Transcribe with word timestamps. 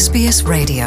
SBS 0.00 0.44
Radio. 0.48 0.84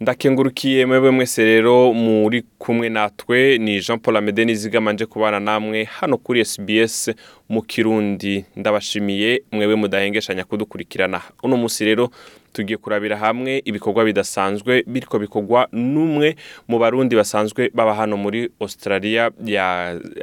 Ndakengurukiye 0.00 0.86
mwebwe 0.86 1.10
mwese 1.10 1.44
rero 1.44 1.92
muri 1.92 2.42
kumwe 2.58 2.88
natwe 2.88 3.58
ni 3.58 3.80
jean 3.80 3.98
paul 3.98 4.16
amede 4.16 4.44
n'izigamanje 4.44 5.06
kubana 5.06 5.40
namwe 5.40 5.84
hano 5.84 6.18
kuri 6.18 6.44
sbs 6.44 7.10
mu 7.48 7.62
kirundi. 7.62 8.44
Ndabashimiye 8.56 9.42
mwebwe 9.52 9.74
mudahengeshanya 9.76 10.44
kudukurikirana 10.44 11.22
uno 11.42 11.56
munsi 11.56 11.84
rero 11.84 12.10
tugiye 12.56 12.76
kurabira 12.80 13.16
hamwe 13.20 13.60
ibikorwa 13.68 14.04
bidasanzwe 14.08 14.80
biriko 14.88 15.18
bikorwa 15.20 15.68
n'umwe 15.72 16.36
mu 16.68 16.78
barundi 16.80 17.12
basanzwe 17.16 17.68
baba 17.74 17.92
hano 17.94 18.16
muri 18.16 18.48
australia. 18.60 19.28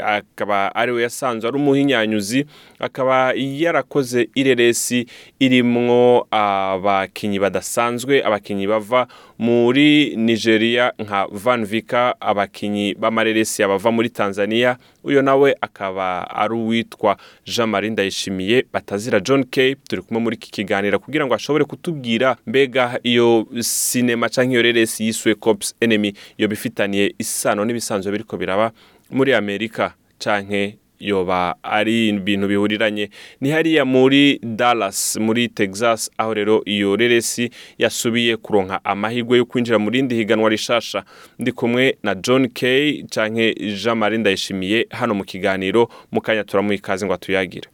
Akaba 0.02 0.74
ari 0.76 0.92
we 0.92 1.02
yasanzwe 1.06 1.48
ari 1.48 1.58
umuhinyanyuzi 1.58 2.46
akaba 2.80 3.34
yarakoze 3.38 4.30
ireresi 4.36 5.06
irimwo 5.40 6.26
abakinyi 6.32 7.40
badasanzwe 7.40 8.24
abakinyi 8.26 8.68
bava 8.68 9.08
muri 9.38 10.16
nigeria 10.18 10.94
nka 11.00 11.28
van 11.32 11.66
vika 11.66 12.16
abakinyi 12.20 12.96
b'amareresi 12.96 13.64
abava 13.64 13.92
muri 13.92 14.10
tanzania 14.10 14.78
uyo 15.04 15.22
nawe 15.22 15.56
akaba 15.62 16.28
ari 16.36 16.54
uwitwa 16.54 17.18
jean 17.46 17.70
marie 17.70 17.90
ndayishimiye 17.90 18.66
batazira 18.74 19.20
john 19.20 19.44
k. 19.44 19.76
Turi 19.76 20.02
kumwe 20.02 20.24
muri 20.24 20.36
iki 20.36 20.52
kiganiro 20.52 21.00
kugira 21.00 21.26
ngo 21.26 21.34
ashobore 21.36 21.66
kutubwira 21.66 22.36
mbega 22.48 23.00
iyo 23.04 23.48
sinema 23.60 24.30
canke 24.30 24.52
iyo 24.52 24.62
reresi 24.62 25.04
yiswe 25.06 25.36
cops 25.36 25.76
enemy 25.80 26.14
iyo 26.38 26.48
bifitaniye 26.48 27.16
isano 27.20 27.66
n'ibisanzwe 27.66 28.12
biriko 28.12 28.38
biraba 28.38 28.72
muri 29.12 29.34
amerika 29.34 29.94
canke 30.20 30.78
yoba 31.00 31.56
ari 31.64 32.08
ibintu 32.10 32.48
bihuriranye. 32.48 33.10
Ni 33.42 33.50
hariya 33.50 33.86
muri 33.86 34.40
Dallas 34.44 35.18
muri 35.20 35.48
Texas 35.48 36.12
aho 36.18 36.34
rero 36.34 36.62
iyo 36.66 36.96
reresi 36.96 37.50
yasubiye 37.78 38.38
kuronka 38.38 38.86
amahirwe 38.86 39.38
yo 39.38 39.46
kwinjira 39.46 39.80
mu 39.80 39.90
rindi 39.90 40.16
higanwa 40.16 40.50
rishasha. 40.50 41.04
Ndi 41.40 41.52
kumwe 41.52 41.98
na 42.04 42.16
John 42.16 42.48
K 42.50 43.04
canke 43.10 43.54
Jean 43.84 43.98
Marie 43.98 44.18
Ndayishimiye 44.20 44.88
hano 44.90 45.14
mu 45.14 45.24
kiganiro 45.24 45.90
mu 46.12 46.22
kanya 46.22 46.44
turamuha 46.44 46.76
ikaze 46.76 47.06
ngo 47.06 47.14
atuyagire. 47.14 47.68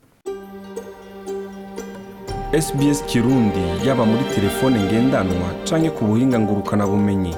SBS 2.53 3.05
Kirundi 3.05 3.59
yaba 3.87 4.05
muri 4.05 4.23
telefone 4.35 4.79
ngendanwa 4.79 5.53
canke 5.69 5.89
ku 5.89 6.05
buhinga 6.05 6.39
ngurukana 6.39 6.87
bumenyi. 6.87 7.33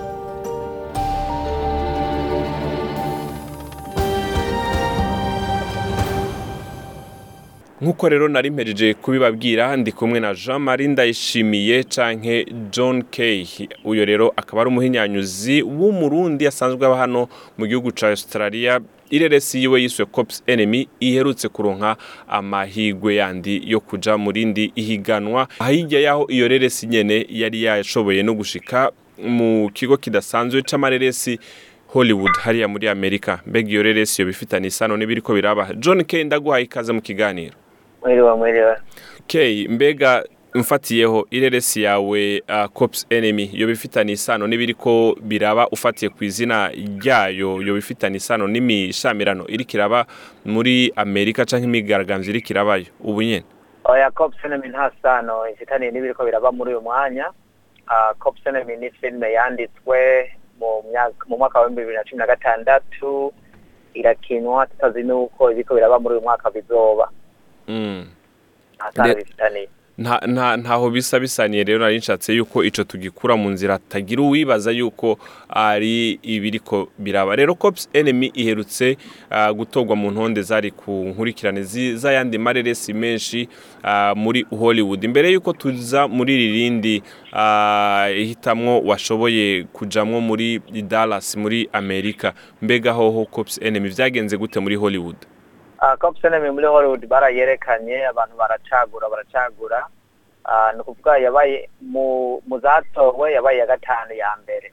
Nk'uko 7.82 8.10
rero 8.10 8.28
nari 8.28 8.50
mpejeje 8.52 8.94
kubibabwira 8.94 9.78
ndi 9.78 9.92
kumwe 9.92 10.20
na 10.20 10.34
jean 10.34 10.62
marie 10.62 10.88
ndayishimiye 10.88 11.84
canke 11.84 12.46
john 12.72 13.04
k. 13.04 13.48
Uyo 13.84 14.06
rero 14.06 14.34
akaba 14.36 14.62
ari 14.62 14.68
umuhinyanyuzi 14.70 15.62
w'umurundi 15.62 16.48
asanzwe 16.48 16.86
aba 16.88 16.98
hano 16.98 17.28
mu 17.58 17.66
gihugu 17.68 17.92
ca 17.92 18.08
australia. 18.10 18.80
Ireresi 19.10 19.60
yiwe 19.60 19.82
yiswe 19.82 20.06
cops 20.06 20.44
enemy 20.48 20.88
iherutse 21.00 21.50
kuronka 21.50 21.98
amahigwe 22.28 23.16
yandi 23.16 23.62
yo 23.66 23.80
kuja 23.80 24.18
mu 24.18 24.32
rindi 24.32 24.72
ihiganwa 24.76 25.48
hirya 25.68 26.00
yaho 26.00 26.26
iyo 26.30 26.48
reresi 26.48 26.88
nyene 26.88 27.26
yari 27.30 27.64
yashoboye 27.64 28.24
no 28.24 28.34
gushika 28.34 28.92
mu 29.18 29.70
kigo 29.74 29.98
kidasanzwe 29.98 30.62
c'amareresi 30.62 31.40
hollywood 31.88 32.32
hariya 32.44 32.68
muri 32.68 32.88
amerika. 32.88 33.42
Mbega 33.46 33.70
iyo 33.70 33.84
reresi 33.84 34.22
yo 34.22 34.26
bifitanye 34.28 34.68
isano 34.68 34.98
n'ibiriko 34.98 35.34
biraba. 35.34 35.74
John 35.74 36.04
k 36.04 36.24
ndaguhaye 36.24 36.64
ikaze 36.64 36.94
mu 36.94 37.02
kiganiro. 37.02 37.54
Mwiriwe 38.02 38.36
mwiriwe 38.36 38.76
k 39.28 39.68
mbega 39.70 40.24
mfatiyeho 40.54 41.28
ireresi 41.32 41.82
yawe 41.84 42.44
uh, 42.50 42.66
cops 42.66 43.08
enemy. 43.10 43.50
Yo 43.54 43.68
bifitanye 43.68 44.14
isano 44.14 44.48
n'ibiriko 44.48 45.16
biraba 45.22 45.68
ufatiye 45.70 46.10
ku 46.10 46.24
izina 46.24 46.68
ryayo. 46.70 47.62
Yo 47.62 47.74
bifitanye 47.74 48.18
isano 48.18 48.48
n'imishamirano 48.48 49.46
iriko 49.48 49.72
iraba 49.78 50.06
muri 50.46 50.92
amerika 50.96 51.46
canke 51.46 51.66
imigaragambyo 51.66 52.30
iriko 52.30 52.48
irabayo. 52.54 52.86
Ubu 53.00 53.22
nyene. 53.22 53.44
Oya 53.86 54.12
cops 54.12 54.38
enemy 54.44 54.68
nta 54.68 54.92
sano. 55.02 55.48
Ifitaniye 55.50 55.92
n'ibiriko 55.92 56.26
biraba 56.26 56.52
muri 56.52 56.72
uyu 56.72 56.82
mwanya. 56.82 57.30
Uh, 57.88 58.18
cops 58.20 58.42
enemy 58.46 58.76
ni 58.78 58.90
filime 58.92 59.32
yanditswe 59.32 60.32
mu 61.28 61.38
mwaka 61.38 61.60
wa 61.60 61.70
bibiri 61.70 61.96
na 61.96 62.04
cumi 62.04 62.20
na 62.20 62.28
gatandatu. 62.28 63.34
Irakinwa 63.94 64.68
tutazi 64.68 65.04
n'uko 65.04 65.52
ibiriko 65.52 65.76
biraba 65.76 66.00
muri 66.00 66.16
uyu 66.16 66.24
mwaka 66.24 66.52
bizoba. 66.52 67.10
Ntaho 70.58 70.90
bisa 70.90 71.20
bisaniye 71.20 71.64
rero 71.64 71.80
nari 71.80 71.98
nshatse 71.98 72.34
yuko 72.34 72.64
ico 72.64 72.84
tugikura 72.84 73.36
mu 73.38 73.50
nzira 73.50 73.78
tagira 73.78 74.22
uwibaza 74.22 74.72
yuko 74.72 75.20
ari 75.50 76.12
ibiriko 76.24 76.90
biraba. 76.98 77.36
Rero 77.36 77.56
cops 77.56 77.90
enemy 77.94 78.32
iherutse 78.34 78.98
gutorwa 79.56 79.96
mu 79.96 80.12
ntonde 80.12 80.42
zari 80.42 80.72
ku 80.72 80.92
nkurikirane 80.92 81.64
z'ayandi 81.96 82.38
mareresi 82.38 82.94
menshi 82.94 83.48
muri 84.16 84.46
hollywood. 84.50 85.04
Imbere 85.04 85.32
yuko 85.32 85.54
tuza 85.54 86.08
muri 86.08 86.38
ririndi 86.38 87.04
uh, 87.34 88.08
hitamwo 88.26 88.82
washoboye 88.82 89.64
kujamwo 89.74 90.22
muri 90.22 90.60
dallas 90.88 91.36
muri 91.38 91.70
amerika. 91.74 92.34
Mbega 92.62 92.92
hoho 92.92 93.26
cops 93.26 93.60
enemy 93.62 93.90
vyagenze 93.90 94.38
gute 94.38 94.60
muri 94.60 94.76
hollywood? 94.76 95.16
Cops 96.00 96.24
enemy 96.26 96.50
muri 96.50 96.66
hollywood 96.68 97.06
barayerekanye 97.08 98.06
abantu 98.08 98.38
baracagura 98.38 99.10
baracagura. 99.10 99.88
Uh, 100.46 100.74
ni 100.76 100.82
ukuvuga 100.82 101.18
yabaye 101.18 101.70
mu 102.48 102.60
zatowe 102.62 103.32
yabaye 103.34 103.58
iya 103.58 103.66
gatanu 103.68 104.14
ya 104.14 104.36
mbere. 104.44 104.72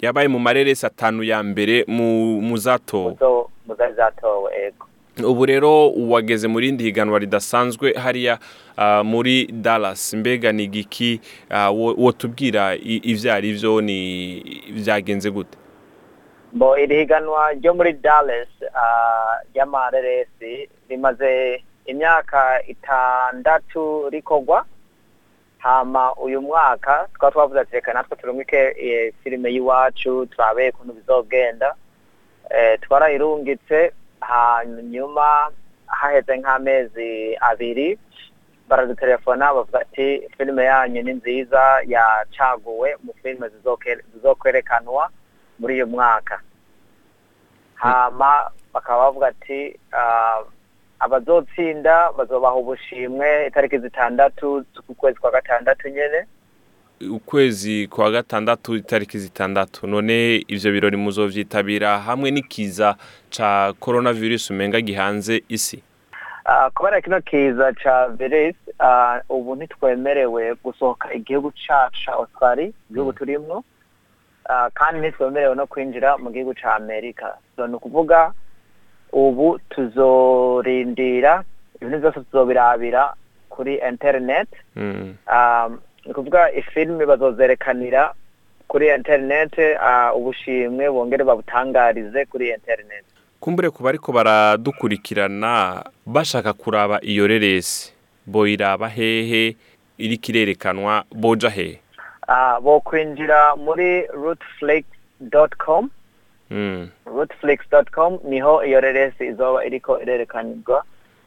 Yabaye 0.00 0.28
mu 0.28 0.38
mareresi 0.38 0.86
atanu 0.86 1.22
ya 1.22 1.42
mbere 1.42 1.84
mu 1.88 2.56
zatowe 2.58 3.14
mu 3.66 3.74
zatowe 3.96 4.50
ego. 4.66 4.86
Ubu 5.28 5.46
rero 5.46 5.90
wageze 5.92 6.48
mu 6.48 6.58
rindi 6.60 6.84
higanwa 6.84 7.18
ridasanzwe 7.18 7.92
hariya 7.92 8.38
ah, 8.76 9.02
muri 9.04 9.46
Dallas. 9.52 10.14
Mbega 10.14 10.52
ni 10.52 10.66
ah, 11.50 11.70
wo- 11.70 11.94
wotubwira 11.98 12.74
i- 12.76 13.00
ivyo 13.04 13.32
ari 13.34 13.52
vyo 13.52 13.80
ni 13.80 14.40
vyagenze 14.72 15.30
gute? 15.30 15.58
Bo 16.52 16.76
iri 16.78 16.96
higanwa 16.96 17.52
ryo 17.52 17.74
muri 17.74 17.92
dallas 17.92 18.48
ry'amareresi 19.54 20.68
rimaze 20.88 21.62
imyaka 21.86 22.62
itandatu 22.66 24.08
rikorwa 24.10 24.64
hama 25.58 26.14
uyu 26.14 26.40
mwaka 26.42 27.08
twaba 27.14 27.32
twavuze 27.32 27.60
ati 27.60 27.72
reka 27.72 27.92
natwe 27.92 28.16
turumike 28.16 28.60
filime 29.22 29.48
y'iwacu 29.52 30.26
turabe 30.26 30.70
ukuntu 30.70 30.92
bizogenda 30.92 31.74
eh, 32.50 32.80
twarayirungitse 32.80 33.92
hanyuma 34.20 35.50
haheze 35.86 36.36
nk'amezi 36.36 37.36
abiri 37.40 37.98
baradutelefona 38.68 39.54
bavuga 39.54 39.80
ati 39.80 40.28
filime 40.36 40.64
yanyu 40.64 41.02
ni 41.02 41.12
nziza 41.12 41.62
yacaguwe 41.86 42.96
mu 43.04 43.12
filime 43.22 43.48
zizokwerekanwa 44.12 45.10
muri 45.62 45.74
uyu 45.74 45.86
mwaka. 45.86 46.40
Hama 47.74 48.50
bakaba 48.74 48.98
bavuga 49.04 49.26
ati 49.26 49.78
ah, 49.92 50.42
abazotsinda 51.00 52.12
bazobaha 52.18 52.54
ubushimwe 52.54 53.46
itariki 53.46 53.78
zitandatu 53.78 54.64
z'ukwezi 54.74 55.18
kwa 55.18 55.30
gatandatu 55.30 55.88
nyene. 55.88 56.26
Ukwezi 57.10 57.86
kwa 57.86 58.10
gatandatu 58.10 58.76
itariki 58.76 59.18
zitandatu. 59.18 59.86
None 59.86 60.44
ivyo 60.48 60.72
birori 60.72 60.96
muzovyitabira 60.96 61.98
hamwe 61.98 62.30
n'ikiza 62.30 62.96
ca 63.36 63.72
coronavirus 63.80 64.50
umenga 64.50 64.80
gihanze 64.80 65.42
isi. 65.48 65.82
Ah, 66.44 66.70
kubera 66.70 67.00
kino 67.00 67.20
kiza 67.20 67.72
ca 67.72 68.08
virus 68.08 68.56
ah, 68.78 69.20
ubu 69.28 69.56
ntitwemerewe 69.56 70.54
gusohoka 70.64 71.14
igihugu 71.14 71.52
cacu 71.66 71.98
ca 72.06 72.12
australia 72.12 72.70
igihugu 72.90 73.12
turimwo. 73.12 73.56
Ah, 73.58 73.62
kandi 74.74 75.00
ntitwemerewe 75.00 75.54
no 75.54 75.66
kwinjira 75.66 76.18
mu 76.18 76.30
gihugu 76.30 76.54
ca 76.54 76.74
amerika. 76.76 77.36
So 77.56 77.66
ni 77.66 77.74
ukuvuga 77.74 78.32
ubu 79.12 79.58
tuzorindira 79.70 81.44
ibintu 81.80 81.98
byose 81.98 82.20
tuzobirabira 82.20 83.14
kuri 83.48 83.74
internet. 83.88 84.48
Mm. 84.76 85.14
um, 85.28 85.78
ni 86.04 86.10
ukuvuga 86.10 86.52
ifilimi 86.52 87.06
bazozerekanira 87.06 88.14
kuri 88.68 88.88
internet 88.88 89.52
uh, 89.58 90.16
ubushimwe 90.16 90.90
bongere 90.90 91.24
babutangarize 91.24 92.24
kuri 92.24 92.48
internet. 92.50 93.04
Kumbure 93.40 93.70
ku 93.70 93.82
bariko 93.82 94.12
baradukurikirana 94.12 95.84
bashaka 96.06 96.52
kuraba 96.52 97.00
iyo 97.02 97.26
reresi. 97.26 97.92
Boyiraba 98.26 98.88
hehe 98.88 99.56
iriko 99.98 100.26
irerekanwa 100.32 101.04
boja 101.10 101.50
hehe. 101.50 101.81
Bo 102.62 102.80
kwinjira 102.80 103.56
muri 103.56 104.06
rootflix.com 104.06 105.90
mm. 106.50 106.88
rootflix.com 107.06 108.18
ni 108.24 108.40
ho 108.40 108.64
iyo 108.64 108.80
reresi 108.80 109.26
izoba 109.26 109.64
iriko 109.64 110.00
irerekanirwa 110.02 110.84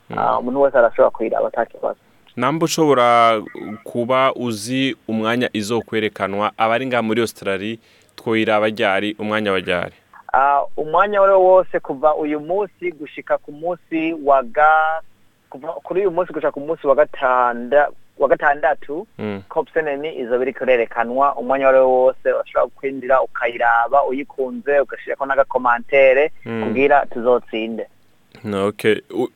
Mm. 0.10 0.18
uh, 0.18 0.40
umuntu 0.40 0.62
wese 0.62 0.78
arashobora 0.78 1.10
kuyiraba 1.10 1.48
ata 1.48 1.66
kibazo 1.66 2.00
namba 2.36 2.66
ushobora 2.66 3.42
kuba 3.84 4.34
uzi 4.34 4.96
umwanya 5.08 5.50
izokwerekanwa 5.54 6.52
abari 6.58 6.86
ngaha 6.88 7.02
muri 7.04 7.22
australia 7.22 7.78
twoyiraba 8.16 8.68
ryari 8.70 9.16
umwanya 9.20 9.52
wa 9.52 9.60
ryari 9.60 9.94
Ah, 10.34 10.62
umwanya 10.78 11.22
wari 11.22 11.34
wose 11.34 11.80
kuva 11.80 12.16
uyu 12.16 12.40
munsi 12.40 12.92
gushika 12.92 13.38
ku 13.38 13.52
munsi 13.52 14.14
wa 14.24 14.44
ga 14.44 15.02
kuva 15.50 15.68
kuri 15.74 16.00
uyu 16.02 16.12
munsi 16.12 16.34
gushika 16.34 16.52
ku 16.52 16.60
munsi 16.60 16.88
wa 16.88 16.96
gatanda 16.96 17.90
wa 18.18 18.28
gatandatu 18.28 19.08
Mm. 19.20 19.42
copsenemi 19.50 20.16
izoba 20.20 20.44
iriko 20.44 20.64
irerekanwa 20.64 21.36
umwanya 21.36 21.66
wari 21.66 21.80
wose 21.80 22.32
urashobora 22.34 22.68
kwinjira 22.76 23.22
ukayiraba 23.22 24.04
uyikunze 24.06 24.80
ugashirako 24.80 25.26
n'agakomantere 25.26 26.32
Mm. 26.46 26.64
kugira 26.64 27.06
tuzotsinde. 27.06 27.88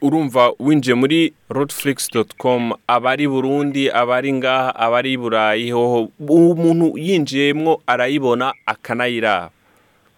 Urumva 0.02 0.52
winjiye 0.60 0.96
muri 0.96 1.34
roadflix.com 1.50 2.74
abari 2.88 3.28
burundi 3.28 3.92
abari 3.92 4.34
ngaha 4.34 4.76
abari 4.76 5.18
burayi 5.18 5.72
hoho 5.72 6.10
umuntu 6.30 6.98
yinjiyemwo 6.98 7.82
arayibona 7.88 8.54
akanayiraba. 8.66 9.50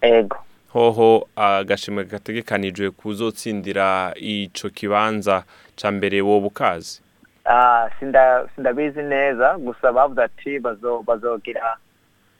Ego. 0.02 0.36
Hoho 0.72 1.28
agashimwe 1.36 2.04
gategekanijwe 2.04 2.90
kuzotsindira 2.90 4.14
ico 4.16 4.68
kibanza 4.70 5.44
ca 5.76 5.90
mbere 5.92 6.20
woba 6.20 6.46
ukazi 6.46 7.00
sindabizi 8.56 9.02
neza 9.02 9.58
gusa 9.58 9.92
bavuze 9.92 10.22
ati 10.22 10.58
bazo 10.58 11.02
bazogira 11.06 11.76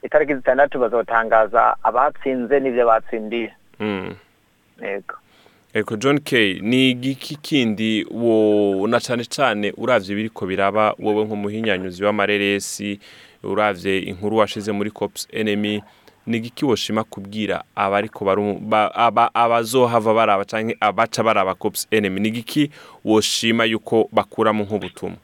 itariki 0.02 0.34
zitandatu 0.34 0.78
bazotangaza 0.78 1.76
abatsinze 1.82 2.60
n'ivyo 2.60 2.86
batsindiye 2.86 3.52
mm. 3.80 4.14
ego 4.82 5.14
Eko 5.74 5.96
John 5.96 6.20
K 6.20 6.58
ni 6.62 6.90
igiki 6.90 7.36
kindi 7.36 8.04
wo 8.10 8.86
na 8.88 9.00
cane 9.00 9.24
cane 9.24 9.72
uravye 9.76 10.14
biriko 10.16 10.46
biraba 10.46 10.94
wowe 10.98 11.24
nk'umuhinyanyuzi 11.24 12.04
w'amareresi 12.04 13.00
uravye 13.42 13.98
inkuru 13.98 14.36
washize 14.36 14.72
muri 14.72 14.90
Cops 14.90 15.28
Enemy 15.32 15.82
ni 16.26 16.36
igiki 16.36 16.64
woshima 16.64 17.04
kubwira 17.04 17.64
abariko 17.76 18.24
abazohava 19.34 20.14
baraba 20.14 20.44
canke 20.44 20.76
abaca 20.80 21.22
baraba 21.22 21.54
Cops 21.54 21.86
Enemy. 21.90 22.20
Ni 22.20 22.28
igiki 22.28 22.70
woshima 23.04 23.64
yuko 23.64 24.08
bakuramo 24.12 24.64
nk'ubutumwa. 24.64 25.16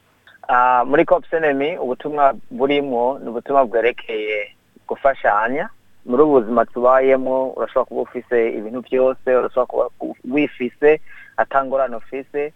Ah, 0.48 0.84
muri 0.84 1.04
copsenemi 1.04 1.78
ubutumwa 1.78 2.34
burimwo 2.50 3.18
ni 3.18 3.28
ubutumwa 3.28 3.64
bwerekeye 3.66 4.54
gufashanya 4.88 5.68
muri 6.06 6.22
ubu 6.22 6.40
buzima 6.40 6.64
tubayemwo 6.66 7.52
urashobora 7.56 7.84
kuba 7.84 8.00
ufise 8.02 8.48
ibintu 8.56 8.80
byose 8.82 9.36
urashobora 9.36 9.88
kuba 9.88 10.14
wifise 10.30 11.00
atangorane 11.36 11.96
ufise 11.96 12.52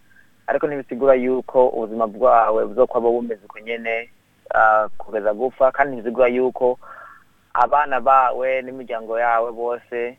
ariko 0.47 0.67
ntibisigura 0.67 1.13
yuko 1.13 1.67
ubuzima 1.67 2.07
bwawe 2.07 2.65
buzokwaba 2.65 3.09
bumeze 3.09 3.41
uko 3.45 3.59
nyene 3.59 4.09
ah, 4.55 4.87
kugeza 4.97 5.33
gupfa 5.33 5.71
kandi 5.71 5.93
ntibisigura 5.95 6.27
yuko 6.27 6.79
abana 7.53 7.99
bawe 8.01 8.61
n'imiryango 8.61 9.19
yawe 9.19 9.51
bose 9.51 10.17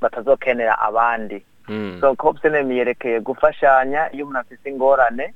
batazokenera 0.00 0.78
abandi 0.78 1.42
mm. 1.68 1.98
so 2.00 2.14
copsenemi 2.14 2.78
yerekeye 2.78 3.20
gufashanya 3.20 4.12
iyo 4.12 4.24
umuntu 4.24 4.38
afise 4.40 4.68
ingorane 4.70 5.34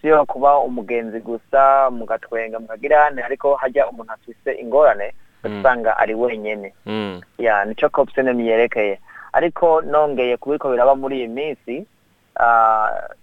siyo 0.00 0.24
kuba 0.26 0.58
umugenzi 0.58 1.20
gusa 1.20 1.90
mugatwenga 1.90 2.58
mukagirane 2.60 3.22
ariko 3.22 3.54
hajya 3.54 3.88
umuntu 3.88 4.12
afise 4.12 4.52
ingorane 4.52 5.12
Mm. 5.44 5.60
usanga 5.60 5.96
ari 5.96 6.14
wenyene 6.14 6.74
Mm. 6.86 7.20
ya 7.38 7.64
nico 7.64 7.88
copsenemi 7.88 8.48
yerekeye 8.48 9.00
ariko 9.32 9.80
nongeye 9.80 10.36
kubiko 10.36 10.70
biraba 10.70 10.94
muri 10.94 11.16
iyi 11.18 11.28
minsi 11.28 11.86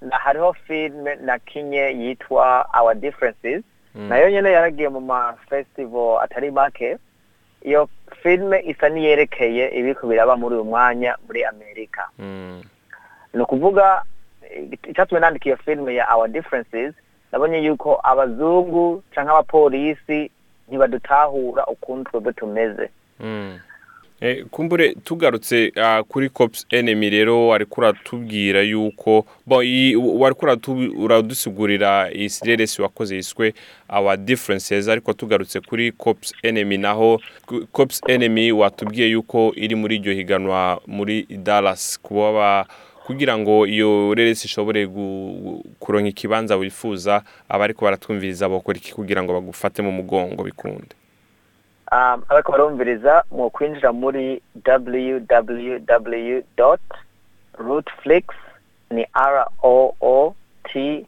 na- 0.02 0.18
hariho 0.18 0.54
filme 0.54 1.16
nakinye 1.16 1.82
yitwa 1.94 2.66
differences 2.96 3.64
Mm. 3.96 4.10
na 4.10 4.18
yo 4.18 4.30
nyene 4.30 4.52
yaragiye 4.52 4.90
mu 4.90 5.02
ma 5.02 5.34
festival 5.50 6.18
atari 6.22 6.52
make 6.52 6.98
iyo 7.62 7.90
filme 8.24 8.60
isa 8.66 8.90
niyerekeye 8.90 9.68
ibiko 9.80 10.08
biraba 10.08 10.38
muri 10.38 10.56
uyu 10.56 10.64
mwanya 10.66 11.16
muri 11.28 11.44
amerika 11.46 12.10
Mm. 12.20 12.62
ni 13.34 13.42
ukuvuga 13.42 14.02
icyatumye 14.90 15.20
nandika 15.22 15.46
iyo 15.50 15.58
filime 15.58 15.96
ya 15.96 16.16
our 16.16 16.28
differences 16.28 16.94
nabonye 17.32 17.58
yuko 17.60 18.00
abazungu 18.04 19.04
canke 19.16 19.32
abapolisi 19.32 20.32
ntibadutahura 20.68 21.66
ukuntu 21.66 22.10
twebwe 22.12 22.34
tumeze 22.34 22.90
Mm. 23.20 23.60
Eh, 23.60 23.60
kumbure 24.52 24.96
tugarutse 25.04 25.72
uh, 25.78 26.02
kuri 26.08 26.30
Cops 26.30 26.66
Enemy 26.70 27.10
rero 27.10 27.54
ariko 27.54 27.82
uratubwira 27.82 28.62
yuko 28.62 29.26
bo 29.46 29.64
i- 29.64 29.96
wariko 29.96 30.46
uratu- 30.46 30.94
uradusigurira 31.04 32.12
isireresi 32.12 32.82
wakoze 32.82 33.16
yiswe 33.16 33.54
our 33.90 34.18
differences 34.18 34.88
ariko 34.88 35.14
tugarutse 35.14 35.60
kuri 35.62 35.92
Cops 35.92 36.34
Enemy 36.44 36.78
naho 36.78 37.22
Cops 37.72 38.02
Enemy 38.08 38.52
watubwiye 38.52 39.08
yuko 39.10 39.54
iri 39.56 39.76
muri 39.76 39.96
iryo 39.96 40.14
higanwa 40.14 40.82
muri 40.88 41.24
Dallas 41.30 42.00
kuba 42.02 42.32
ba- 42.34 42.66
kugira 43.06 43.38
ngo 43.38 43.68
iyo 43.68 44.14
reresi 44.16 44.48
ishobore 44.48 44.88
kuronka 45.80 46.10
ikibanza 46.10 46.56
wifuza 46.58 47.22
abariko 47.50 47.86
baratwumviriza 47.86 48.50
bokora 48.50 48.78
iki 48.78 48.94
kugira 48.94 49.24
ngo 49.24 49.34
bagufate 49.34 49.82
mu 49.82 49.92
mugongo 49.92 50.44
bikunde. 50.44 50.96
Ariko 52.30 52.52
barumviriza 52.52 53.24
mu 53.32 53.50
kwinjira 53.50 53.92
muri 53.94 54.42
www 54.68 56.42
rootflix 57.58 58.26
ni 58.92 59.06
r 59.14 59.46
o 59.64 59.96
o 60.02 60.36
t 60.64 61.06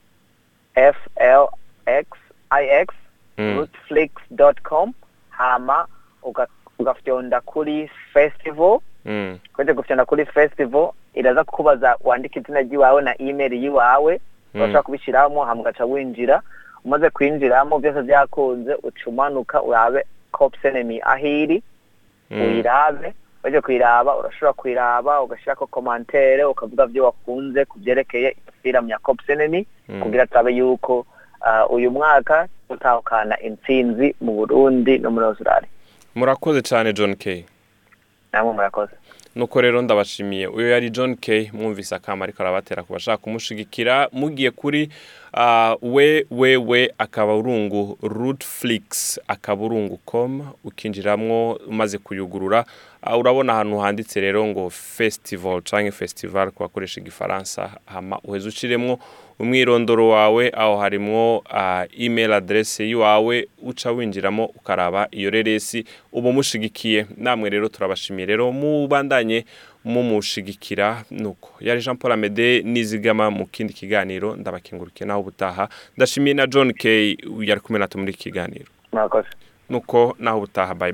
f 0.75 0.95
l 1.15 1.47
x 1.85 2.07
i 2.49 2.65
x 2.67 2.93
Mm. 3.39 3.55
rootflix.com 3.57 4.93
hama 5.29 5.87
uga- 6.23 6.47
ugafyonda 6.79 7.41
kuri 7.41 7.87
festival 8.13 8.79
Mm. 9.05 9.39
kweze 9.53 9.73
gufyonda 9.73 10.05
kuri 10.05 10.25
festival 10.25 10.91
iraza 11.13 11.43
kukubaza 11.43 11.95
wandika 12.01 12.39
izina 12.39 12.61
ry'iwawe 12.61 13.01
na 13.01 13.21
email 13.21 13.53
yiwawe 13.53 14.19
Mm. 14.53 14.61
urashobora 14.61 14.83
kubishyiramo 14.83 15.45
hama 15.45 15.61
ugaca 15.61 15.85
winjira 15.85 16.41
umaze 16.85 17.09
kwinjiramo 17.09 17.79
byose 17.79 18.01
byakunze 18.01 18.73
uca 18.83 19.03
umanuka 19.07 19.61
urabe 19.63 20.05
copsenemy 20.39 21.01
aho 21.03 21.27
iri 21.27 21.59
Mm. 22.31 22.41
uyirabe 22.41 23.13
waje 23.44 23.62
kuyiraba 23.62 24.18
urashobora 24.18 24.53
kuyiraba 24.53 25.21
ugashyirako 25.21 25.68
komantere 25.68 26.44
ukavuga 26.44 26.88
byo 26.88 27.06
wakunze 27.06 27.65
ku 27.65 27.80
byerekeye 27.80 28.36
filamu 28.63 28.89
ya 28.89 29.00
copsenemy 29.00 29.65
Mm. 29.89 30.01
kugira 30.03 30.27
turabe 30.27 30.51
yuko 30.56 31.06
ah, 31.41 31.68
uyu 31.68 31.91
mwaka 31.91 32.47
tutahukana 32.69 33.39
intsinzi 33.41 34.15
mu 34.21 34.33
burundi 34.33 34.97
no 35.00 35.12
muri 35.12 35.25
australia 35.25 35.69
murakoze 36.15 36.62
cyane 36.62 36.93
john 36.93 37.15
k 37.15 37.46
namwe 38.34 38.53
murakoze 38.53 38.91
nuko 39.36 39.62
rero 39.62 39.81
ndabashimiye. 39.81 40.48
Uyu 40.48 40.69
yari 40.69 40.89
john 40.89 41.15
k. 41.15 41.51
Mwumvise 41.53 41.95
akama 41.95 42.24
ariko 42.25 42.43
arabatera 42.43 42.83
ku 42.83 42.93
bashaka 42.93 43.17
kumushigikira. 43.17 44.09
Mugiye 44.12 44.51
kuri 44.51 44.89
uh, 45.33 45.74
we 45.81 46.25
we 46.31 46.57
we 46.57 46.91
akaburungu 46.98 47.98
rootflix 48.01 49.19
akaburungu 49.27 49.98
com. 50.05 50.51
Ukinjiramwo 50.63 51.53
umaze 51.67 51.98
kuyugurura 51.98 52.65
urabona 53.20 53.53
ahantu 53.53 53.77
handitse 53.77 54.22
rero 54.22 54.46
ngo 54.48 54.70
festival 54.70 55.62
canke 55.62 55.91
festival 55.91 56.51
ku 56.51 56.63
bakoresha 56.63 57.01
igifaransa 57.01 57.72
hama 57.86 58.20
uheze 58.24 58.48
ushiremwo 58.48 59.00
umwirondoro 59.39 60.10
wawe 60.10 60.51
aho 60.56 60.77
harimwo 60.77 61.38
uh, 61.38 61.84
email 62.06 62.34
adresse 62.34 62.84
yiwawe 62.88 63.48
uca 63.63 63.89
winjiramo 63.91 64.46
ukaraba 64.46 65.08
iyo 65.12 65.29
reresi 65.29 65.86
uba 66.12 66.32
mushigikiye 66.32 67.06
namwe 67.18 67.50
rero 67.50 67.68
turabashimiye 67.70 68.25
rero 68.25 68.51
mubandanye 68.51 69.46
mumushigikira. 69.86 71.03
Nuko 71.12 71.50
yari 71.60 71.82
Jean 71.82 71.98
Paul 71.98 72.12
Amede 72.13 72.62
nizigama 72.62 73.32
mu 73.32 73.46
kindi 73.46 73.74
kiganiro 73.74 74.36
ndabakengurukiye 74.36 75.08
naho 75.08 75.20
ubutaha. 75.20 75.70
Ndashimiye 75.98 76.34
na 76.34 76.48
John 76.48 76.74
K 76.74 77.15
yari 77.39 77.62
kumwe 77.62 77.79
natwe 77.79 78.00
muri 78.01 78.12
iki 78.13 78.24
kiganiro. 78.24 78.65
Nuko 79.70 80.15
naho 80.20 80.38
ubutaha 80.38 80.75
bye 80.75 80.94